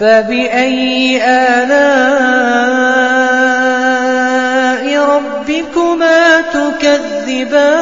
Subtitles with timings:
[0.00, 1.78] فَبِأَيِّ آلَاءِ
[5.16, 7.78] رَبِّكُمَا تُكَذِّبَانِ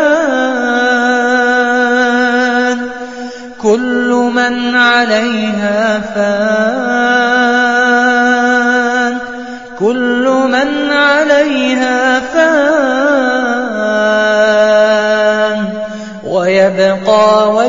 [3.63, 7.56] كُلُّ مَنْ عَلَيْهَا فَانٍ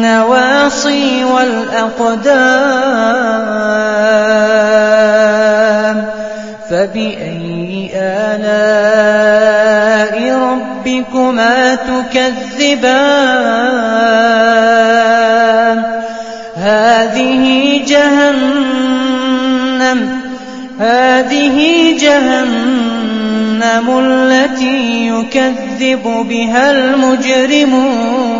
[0.00, 2.30] بالنواصي والأقدام
[6.70, 9.36] فبأي آلاء
[10.38, 13.10] ربكما تكذبان؟
[16.56, 17.44] هذه
[17.86, 18.40] جهنم
[20.80, 21.58] هذه
[22.00, 28.39] جهنم التي يكذب بها المجرمون.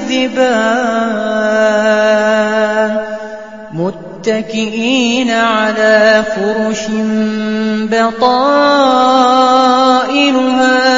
[3.73, 6.81] متكئين على فرش
[7.91, 8.61] بطائنها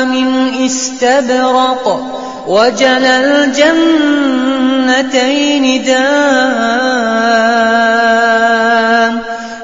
[0.03, 1.85] من استبرق.
[2.47, 3.65] وجنى الجنتين
[5.85, 7.13] دان.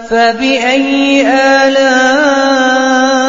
[0.09, 3.28] فبأي آلاء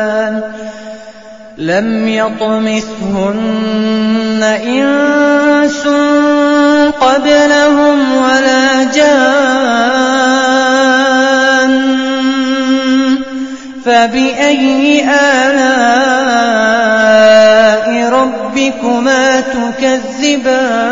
[1.81, 3.41] لم يطمثهن
[4.43, 5.87] إنس
[7.01, 9.31] قبلهم ولا جان
[13.85, 15.71] فبأي آلاء
[18.13, 20.91] ربكما تكذبان؟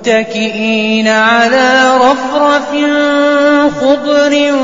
[0.00, 2.70] متكئين على رفرف
[3.80, 4.54] خضر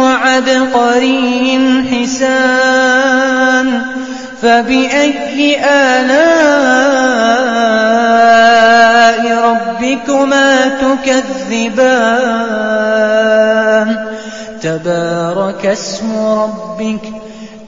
[0.00, 1.58] وعبقري
[1.90, 3.82] حسان.
[4.42, 6.20] فبأي آلاء
[9.50, 11.90] ربكما تكذبان؟
[14.62, 17.19] تبارك اسم ربك